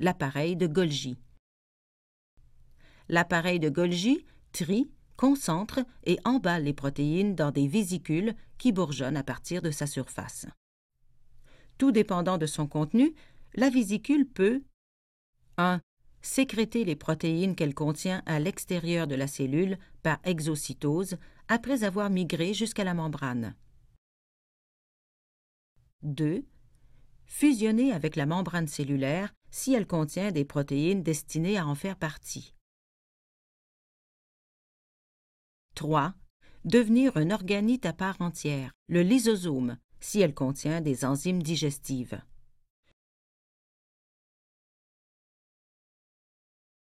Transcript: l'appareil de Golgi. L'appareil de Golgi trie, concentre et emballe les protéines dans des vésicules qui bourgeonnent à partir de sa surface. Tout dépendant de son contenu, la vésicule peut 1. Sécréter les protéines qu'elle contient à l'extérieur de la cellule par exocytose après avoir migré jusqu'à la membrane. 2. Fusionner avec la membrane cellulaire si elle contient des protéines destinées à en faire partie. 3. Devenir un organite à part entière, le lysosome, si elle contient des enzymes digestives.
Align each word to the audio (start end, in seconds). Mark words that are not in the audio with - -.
l'appareil 0.00 0.56
de 0.56 0.66
Golgi. 0.66 1.18
L'appareil 3.08 3.60
de 3.60 3.68
Golgi 3.68 4.24
trie, 4.52 4.90
concentre 5.16 5.80
et 6.04 6.18
emballe 6.24 6.64
les 6.64 6.72
protéines 6.72 7.34
dans 7.34 7.50
des 7.50 7.68
vésicules 7.68 8.34
qui 8.56 8.72
bourgeonnent 8.72 9.18
à 9.18 9.22
partir 9.22 9.60
de 9.60 9.70
sa 9.70 9.86
surface. 9.86 10.46
Tout 11.76 11.92
dépendant 11.92 12.38
de 12.38 12.46
son 12.46 12.66
contenu, 12.66 13.14
la 13.54 13.68
vésicule 13.68 14.26
peut 14.26 14.62
1. 15.58 15.80
Sécréter 16.22 16.84
les 16.84 16.96
protéines 16.96 17.54
qu'elle 17.54 17.74
contient 17.74 18.22
à 18.26 18.40
l'extérieur 18.40 19.06
de 19.06 19.14
la 19.14 19.26
cellule 19.26 19.78
par 20.02 20.18
exocytose 20.24 21.16
après 21.48 21.84
avoir 21.84 22.08
migré 22.08 22.54
jusqu'à 22.54 22.84
la 22.84 22.94
membrane. 22.94 23.54
2. 26.02 26.44
Fusionner 27.26 27.92
avec 27.92 28.16
la 28.16 28.26
membrane 28.26 28.66
cellulaire 28.66 29.34
si 29.50 29.74
elle 29.74 29.86
contient 29.86 30.32
des 30.32 30.44
protéines 30.44 31.02
destinées 31.02 31.58
à 31.58 31.66
en 31.66 31.74
faire 31.74 31.96
partie. 31.96 32.54
3. 35.74 36.14
Devenir 36.64 37.16
un 37.16 37.30
organite 37.30 37.86
à 37.86 37.92
part 37.92 38.20
entière, 38.20 38.72
le 38.88 39.02
lysosome, 39.02 39.78
si 40.00 40.20
elle 40.20 40.34
contient 40.34 40.80
des 40.80 41.04
enzymes 41.04 41.42
digestives. 41.42 42.20